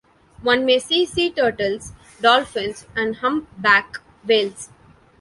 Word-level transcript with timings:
One 0.41 0.65
may 0.65 0.79
see 0.79 1.05
sea 1.05 1.29
turtles, 1.29 1.93
dolphins 2.23 2.87
and 2.95 3.17
humpback 3.17 3.99
whales. 4.27 4.71